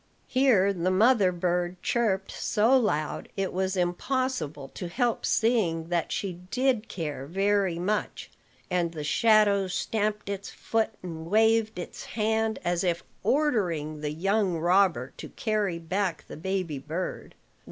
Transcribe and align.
Here 0.25 0.73
the 0.73 0.89
mother 0.89 1.31
bird 1.31 1.79
chirped 1.83 2.31
so 2.31 2.75
loud 2.75 3.29
it 3.37 3.53
was 3.53 3.77
impossible 3.77 4.67
to 4.69 4.89
help 4.89 5.27
seeing 5.27 5.89
that 5.89 6.11
she 6.11 6.39
did 6.49 6.87
care 6.89 7.27
very 7.27 7.77
much; 7.77 8.31
and 8.71 8.93
the 8.93 9.03
shadow 9.03 9.67
stamped 9.67 10.27
its 10.27 10.49
foot 10.49 10.89
and 11.03 11.27
waved 11.27 11.77
its 11.77 12.03
hand, 12.05 12.57
as 12.65 12.83
if 12.83 13.03
ordering 13.21 14.01
the 14.01 14.11
young 14.11 14.57
robber 14.57 15.13
to 15.17 15.29
carry 15.35 15.77
back 15.77 16.25
the 16.27 16.35
baby 16.35 16.79
bird. 16.79 17.35